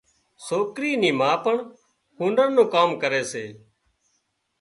سوڪري 0.45 0.91
نِي 1.01 1.11
ما 1.19 1.31
پڻ 1.43 1.55
هنر 2.19 2.47
نُون 2.55 2.67
ڪام 2.73 2.89
ڪري 3.01 3.23
سي 3.31 3.45